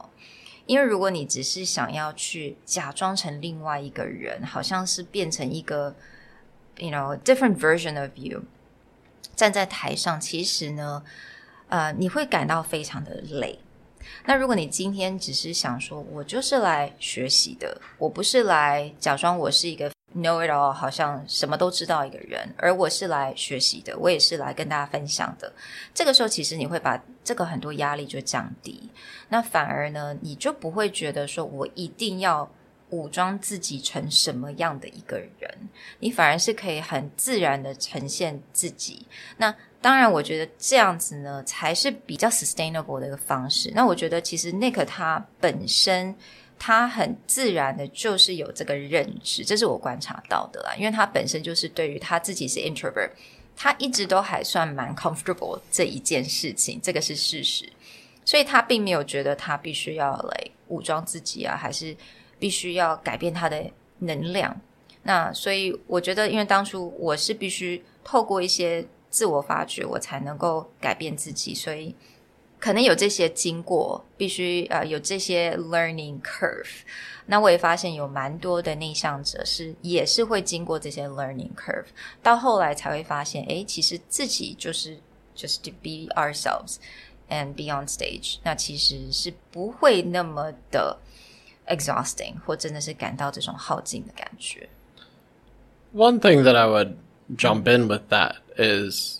[0.70, 5.96] 因为如果你只是想要去假装成另外一个人，好像是变成一个
[6.78, 8.44] ，you know different version of you，
[9.36, 11.04] 站在台上，其实呢，
[11.70, 13.58] 呃，你会感到非常的累。
[14.26, 25.52] 那如果你今天只是想说，我就是来学习的，我不是来假装我是一个 know it all，好像什么都知道一个人，而我是来学习的，我也是来跟大家分享的。
[25.96, 28.90] 这个时候，其实你会把这个很多压力就降低，
[29.30, 32.52] 那反而呢，你就不会觉得说我一定要
[32.90, 35.70] 武装自己成什么样的一个人，
[36.00, 39.06] 你反而是可以很自然的呈现自己。
[39.38, 43.72] 那当然，我觉得这样子呢，才是比较 sustainable 的一个方式。
[43.74, 46.14] 那我觉得，其实 Nick 他本身
[46.58, 50.76] 他很自然的，就是有这个认知，这是我观察到的啦。
[50.76, 53.12] 因为他本身就是对于他自己是 introvert，
[53.56, 57.72] 他一直都还算蛮 comfortable 这一件事情，这个是事实。
[58.30, 61.98] 所以他并没有觉得他必须要来武装自己啊，还是
[62.38, 63.66] 必须要改变他的
[63.98, 64.56] 能量。
[65.02, 71.96] 那所以我觉得，因为当初我是必须透过一些自我发掘，我才能够改变自己，所以
[72.60, 76.82] 可能有这些经过，必须呃有这些 learning curve。
[77.26, 81.88] 那我也发现有蛮多的内向者是也是会经过这些 learning curve，
[82.22, 85.00] 到后来才会发现，哎，其实自己就是
[85.36, 86.76] just to be ourselves
[87.29, 90.99] and be on stage，那其实是不会那么的
[91.67, 94.69] exhausting，或真的是感到这种耗尽的感觉。
[95.95, 96.97] One thing that I would
[97.37, 99.18] jump in with that is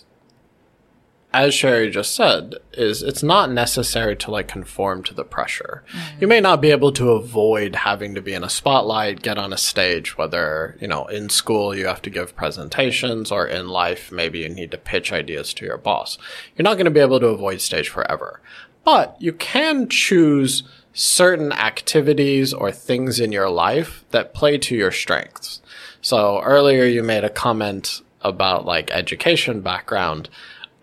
[1.32, 5.84] as Sherry just said, is it's not necessary to like conform to the pressure.
[5.92, 6.20] Mm.
[6.22, 9.52] You may not be able to avoid having to be in a spotlight, get on
[9.52, 14.10] a stage, whether, you know, in school you have to give presentations or in life,
[14.10, 16.18] maybe you need to pitch ideas to your boss.
[16.56, 18.40] You're not going to be able to avoid stage forever,
[18.84, 24.90] but you can choose certain activities or things in your life that play to your
[24.90, 25.60] strengths.
[26.02, 30.28] So earlier you made a comment about like education background.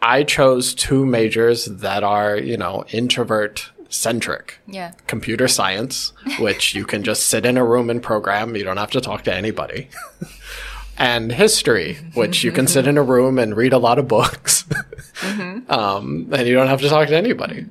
[0.01, 4.59] I chose two majors that are, you know, introvert centric.
[4.67, 4.91] Yeah.
[5.07, 8.55] Computer science, which you can just sit in a room and program.
[8.55, 9.89] You don't have to talk to anybody.
[10.97, 14.63] and history, which you can sit in a room and read a lot of books.
[14.63, 15.71] mm-hmm.
[15.71, 17.65] um, and you don't have to talk to anybody.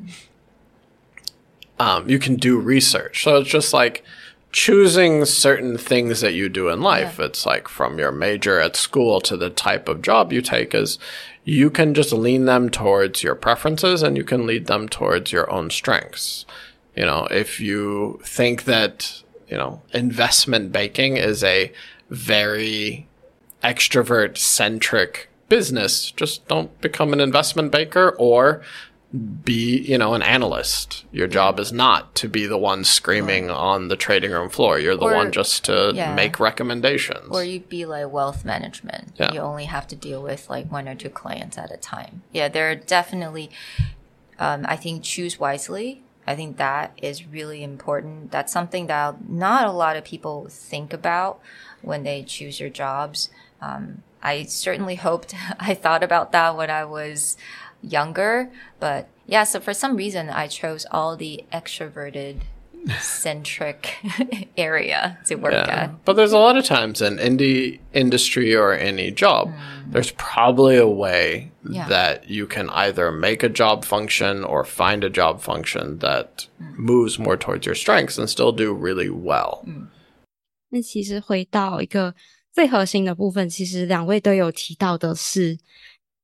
[1.79, 3.23] Um, you can do research.
[3.23, 4.05] So it's just like,
[4.57, 7.19] choosing certain things that you do in life.
[7.19, 7.27] Yeah.
[7.27, 10.99] It's like from your major at school to the type of job you take is
[11.49, 15.49] you can just lean them towards your preferences and you can lead them towards your
[15.49, 16.45] own strengths.
[16.97, 21.73] You know, if you think that, you know, investment banking is a
[22.11, 23.07] very
[23.63, 28.63] extrovert centric business, just don't become an investment banker or
[29.17, 31.05] be, you know, an analyst.
[31.13, 34.79] Your job is not to be the one screaming on the trading room floor.
[34.79, 36.15] You're the or, one just to yeah.
[36.15, 37.29] make recommendations.
[37.31, 39.15] Or you'd be like wealth management.
[39.17, 39.33] Yeah.
[39.33, 42.23] You only have to deal with like one or two clients at a time.
[42.33, 43.51] Yeah, there are definitely,
[44.39, 46.03] um, I think, choose wisely.
[46.27, 48.33] I think that is really important.
[48.33, 51.41] That's something that not a lot of people think about
[51.83, 53.31] when they choose your jobs.
[53.61, 57.37] Um, I certainly hoped I thought about that when I was
[57.86, 58.50] younger.
[58.80, 62.38] But yeah, so for some reason, I chose all the extroverted
[63.00, 63.98] centric
[64.58, 65.84] area to work yeah.
[65.84, 66.04] at.
[66.04, 69.92] But there's a lot of times in indie industry or any job, mm.
[69.92, 71.88] there's probably a way yeah.
[71.90, 76.76] that you can either make a job function or find a job function that mm.
[76.76, 79.64] moves more towards your strengths and still do really well.
[79.68, 79.88] 嗯，
[80.70, 82.16] 那其实回到一个
[82.52, 85.60] 最核心的部分，其实两位都有提到的是，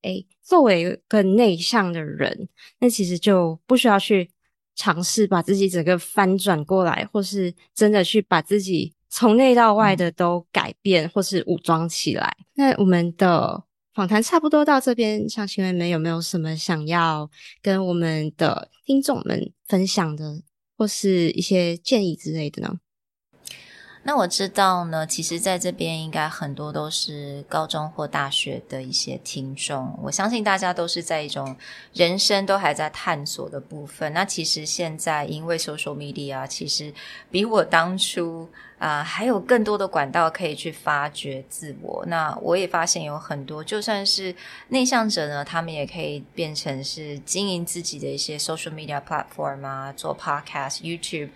[0.01, 2.46] 诶， 作为一个内向的人，
[2.78, 4.30] 那其实就不需要去
[4.74, 12.36] 尝试把自己整个翻转过来，或是真的去把自己从内到外的都改变，或是武装起来。
[12.52, 17.30] 那我们的访谈差不多到这边，想请问你们有没有什么想要
[17.62, 20.42] 跟我们的听众们分享的，
[20.76, 22.74] 或是一些建议之类的呢？
[24.04, 29.96] 那我知道呢，其实在这边应该很多都是高中或大学的一些听众。
[30.02, 31.56] 我相信大家都是在一种
[31.92, 34.12] 人生都还在探索的部分。
[34.12, 36.92] 那其实现在因为 social media，其实
[37.30, 38.48] 比我当初
[38.78, 42.04] 啊还有更多的管道可以去发掘自我。
[42.08, 44.34] 那我也发现有很多，就算是
[44.68, 51.30] 内向者呢，他们也可以变成是经营自己的一些 social media platform 啊，做 podcast、YouTube，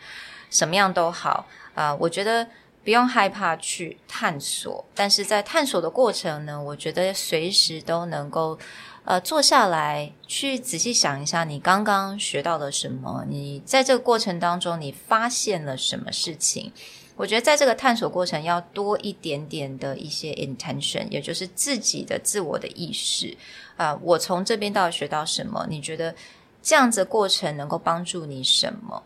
[0.51, 1.47] 什么样都好。
[1.77, 2.49] 啊，我觉得
[2.83, 8.59] 不用害怕去探索，但是在探索的过程呢，我觉得随时都能够
[9.05, 16.73] 呃坐下来去仔细想一下，你刚刚学到了什么，你在这个过程当中你发现了什么事情。
[17.17, 23.37] 我觉得在这个探索过程要多一点点的一些 intention，也就是自己的自我的意识
[23.77, 25.67] 啊，我从这边到底学到什么？
[25.69, 26.15] 你觉得
[26.63, 29.03] 这样子过程能够帮助你什么？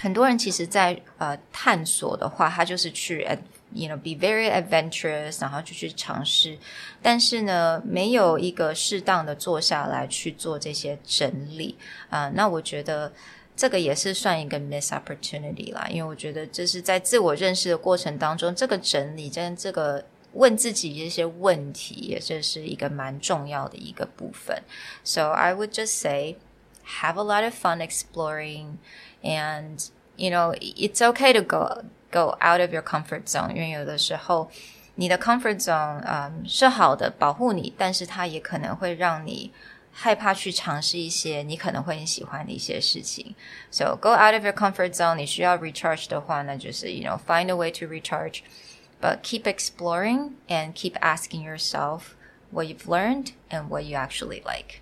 [0.00, 3.26] 很多人其实，在呃探索的话，他就是去，
[3.72, 6.58] you know be very adventurous，然后就去尝试，
[7.00, 11.78] 但是呢，没有一个适当的坐下来去做这些整理
[12.10, 12.28] 啊。
[12.34, 13.10] 那我觉得
[13.56, 20.04] 这个也是算一个 miss opportunity 啦，因为我觉得这是在自我认识的过程当中，这个整理跟这个
[20.34, 24.62] 问自己这些问题，也这是一个蛮重要的一个部分。
[25.04, 26.36] So I would just say,
[27.00, 28.76] have a lot of fun exploring.
[29.22, 29.78] And
[30.16, 34.50] you know, it's okay to go go out of your comfort zone，因为有的时候
[34.94, 39.52] 你的 comfort zone 嗯是好的，保护你，但是它也可能会让你
[39.92, 43.34] 害怕去尝试一些你可能会很喜欢的一些事情。
[43.70, 45.16] So go out of your comfort zone。
[45.16, 52.14] 你需要 recharge 的话呢，就是 you know find a way to recharge。But keep exploring and keep asking yourself
[52.50, 54.80] what you've learned and what you actually like.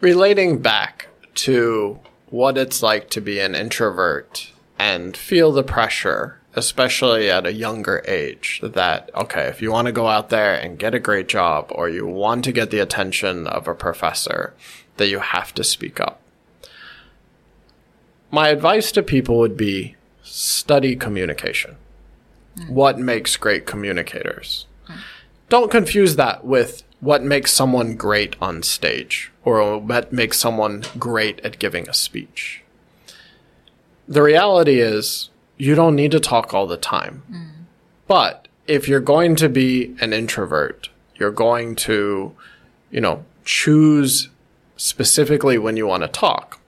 [0.00, 1.06] Relating back
[1.46, 7.53] to what it's like to be an introvert and feel the pressure, especially at a
[7.53, 11.27] younger age, that, okay, if you want to go out there and get a great
[11.27, 14.53] job or you want to get the attention of a professor,
[14.97, 16.21] that you have to speak up.
[18.31, 21.77] My advice to people would be study communication
[22.57, 22.73] hmm.
[22.73, 24.67] what makes great communicators.
[25.49, 31.39] Don't confuse that with what makes someone great on stage or what makes someone great
[31.41, 32.61] at giving a speech.
[34.07, 37.23] The reality is, you don't need to talk all the time.
[37.31, 37.49] Mm.
[38.07, 42.35] But if you're going to be an introvert, you're going to,
[42.91, 44.29] you know, choose
[44.77, 46.59] specifically when you want to talk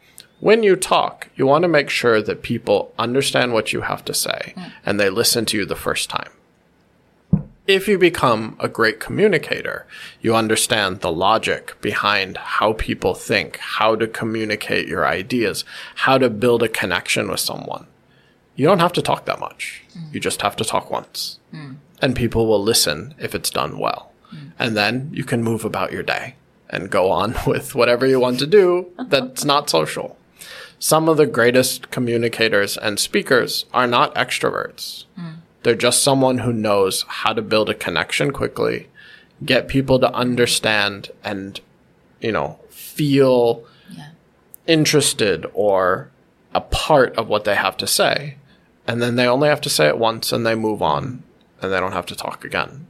[0.41, 4.13] when you talk, you want to make sure that people understand what you have to
[4.13, 4.71] say mm.
[4.85, 6.31] and they listen to you the first time.
[7.67, 9.85] If you become a great communicator,
[10.19, 15.63] you understand the logic behind how people think, how to communicate your ideas,
[15.95, 17.85] how to build a connection with someone.
[18.55, 19.83] You don't have to talk that much.
[19.97, 20.13] Mm.
[20.13, 21.39] You just have to talk once.
[21.53, 21.77] Mm.
[22.01, 24.11] And people will listen if it's done well.
[24.33, 24.51] Mm.
[24.59, 26.35] And then you can move about your day
[26.69, 30.17] and go on with whatever you want to do that's not social
[30.81, 35.05] some of the greatest communicators and speakers are not extroverts.
[35.17, 35.35] Mm.
[35.63, 38.87] They're just someone who knows how to build a connection quickly,
[39.45, 41.59] get people to understand and,
[42.19, 44.09] you know, feel yeah.
[44.67, 46.09] interested or
[46.53, 48.37] a part of what they have to say.
[48.87, 51.23] And then they only have to say it once and they move on
[51.61, 52.87] and they don't have to talk again.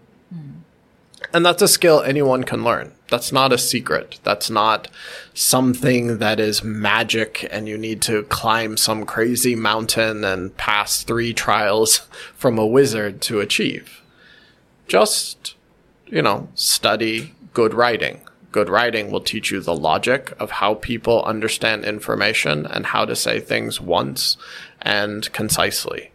[1.34, 2.92] And that's a skill anyone can learn.
[3.10, 4.20] That's not a secret.
[4.24, 4.90] That's not
[5.34, 11.34] something that is magic and you need to climb some crazy mountain and pass three
[11.34, 11.98] trials
[12.36, 14.02] from a wizard to achieve.
[14.88, 15.56] Just,
[16.08, 18.22] you know, study good writing.
[18.52, 23.16] Good writing will teach you the logic of how people understand information and how to
[23.16, 24.36] say things once
[24.82, 26.12] and concisely.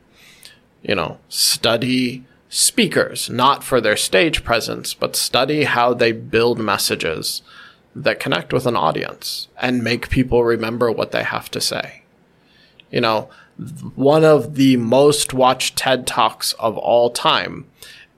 [0.82, 2.24] You know, study
[2.56, 7.42] speakers, not for their stage presence, but study how they build messages
[7.94, 12.02] that connect with an audience and make people remember what they have to say.
[12.90, 13.28] You know,
[13.94, 17.66] one of the most watched TED Talks of all time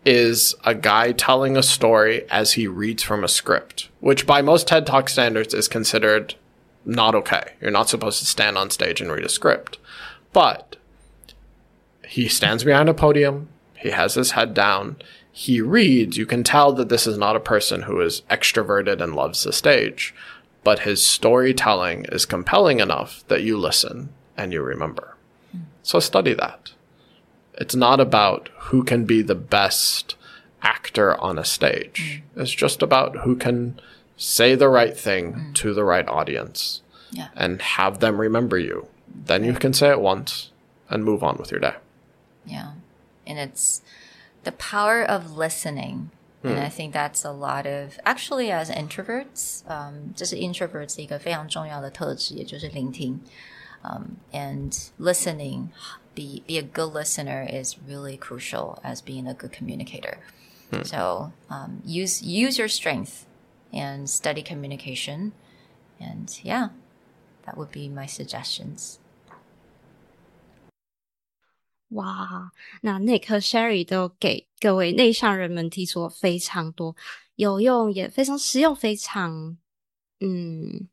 [0.04, 4.68] is a guy telling a story as he reads from a script, which by most
[4.68, 6.36] TED Talk standards is considered
[6.84, 7.54] not okay.
[7.60, 9.78] You're not supposed to stand on stage and read a script.
[10.32, 10.76] But
[12.06, 13.48] he stands behind a podium,
[13.78, 14.96] he has his head down.
[15.30, 16.16] He reads.
[16.16, 19.52] You can tell that this is not a person who is extroverted and loves the
[19.52, 20.14] stage,
[20.64, 25.16] but his storytelling is compelling enough that you listen and you remember.
[25.82, 26.72] So study that.
[27.54, 30.16] It's not about who can be the best
[30.62, 32.22] actor on a stage.
[32.36, 32.42] Mm.
[32.42, 33.80] It's just about who can
[34.16, 35.54] say the right thing mm.
[35.54, 37.28] to the right audience yeah.
[37.34, 38.88] and have them remember you.
[39.08, 40.50] Then you can say it once
[40.90, 41.74] and move on with your day.
[42.44, 42.72] Yeah
[43.27, 43.81] and it's
[44.43, 46.11] the power of listening.
[46.43, 46.65] And hmm.
[46.65, 53.21] I think that's a lot of actually as introverts, um, 这是 introverts 一个非常重要的特质，也就是聆听。
[53.81, 55.69] Um, and listening,
[56.13, 60.17] be be a good listener is really crucial as being a good communicator.
[60.71, 60.83] Hmm.
[60.83, 63.25] So um, use use your strength
[63.71, 65.31] and study communication,
[65.99, 66.69] and yeah,
[67.45, 68.99] that would be my suggestions.
[71.90, 76.94] 哇，那内科 Sherry 都给各位内向人们提出了非常多
[77.36, 79.56] 有用也非常实用、非常
[80.20, 80.88] 嗯，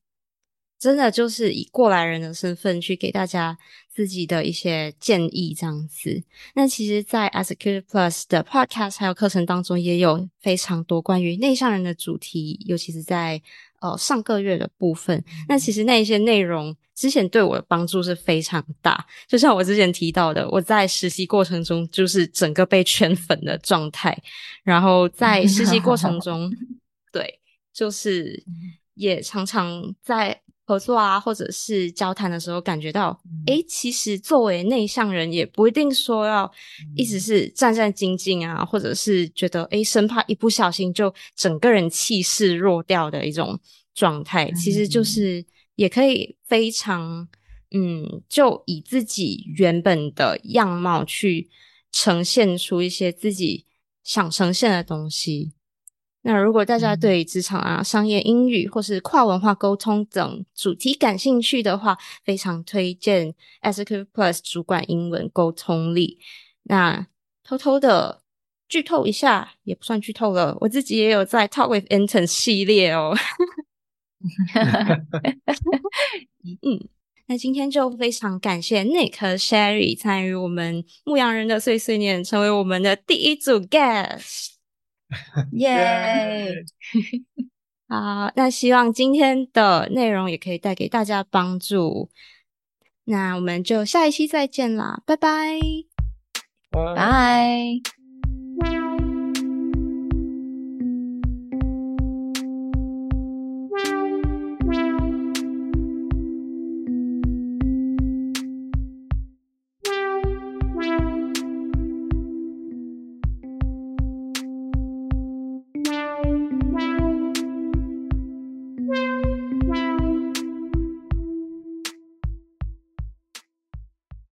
[0.80, 3.58] 真的就是以过来人的身份去给大家
[3.90, 6.24] 自己的一些建议这样子。
[6.54, 13.42] 那其实，在 a s e c u t e Plus 的 Podcast 还有课程当中，也有非常多关于内向人的主题，尤其是在。
[13.86, 19.06] 呃，上个月的部分，那其实那一些内容之前对我的帮助是非常大。
[19.28, 24.18] 就像我之前提到的，我在实习过程中就是整个被圈粉的状态，
[24.64, 26.52] 然后在实习过程中，
[27.14, 27.40] 对，
[27.72, 28.44] 就是
[28.96, 30.42] 也常常在。
[30.66, 36.52] 合作啊，或者是交谈的时候，感觉到，诶，其实作为内向人，也不一定说要
[36.96, 43.60] 一直是战战兢兢啊，或者是觉得，诶，生怕一不小心就整个人气势弱掉的一种
[43.94, 44.52] 状态。
[44.54, 45.46] 其实就是
[45.76, 47.28] 也可以非常，
[47.70, 51.48] 嗯，就以自己原本的样貌去
[51.92, 53.66] 呈现出一些自己
[54.04, 55.54] 想呈现的东西。
[56.28, 66.18] 那如果大家对职场啊、商业英语或是跨文化沟通等主题感兴趣的话，非常推荐 SQ Plus 主管英文沟通力。
[66.64, 67.06] 那
[67.44, 68.24] 偷偷的
[68.68, 73.16] 剧透一下，也不算剧透了，我自己也有在 Talk with Intern 系列哦。
[76.64, 76.90] 嗯，
[77.28, 84.55] 那今天就非常感谢 Nick 和 Sherry 参与我们牧羊人的碎碎念，成为我们的第一组 guest。
[85.54, 86.64] 耶！
[87.88, 92.10] 好，那希望今天的内容也可以带给大家帮助。
[93.04, 95.60] 那我们就下一期再见啦，拜拜，
[96.72, 97.95] 拜。